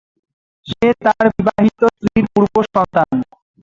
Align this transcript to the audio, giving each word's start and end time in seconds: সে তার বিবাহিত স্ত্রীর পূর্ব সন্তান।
সে 0.67 0.87
তার 1.03 1.25
বিবাহিত 1.35 1.79
স্ত্রীর 1.95 2.25
পূর্ব 2.33 2.53
সন্তান। 2.67 3.13